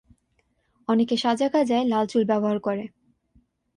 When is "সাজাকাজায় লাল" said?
1.17-2.05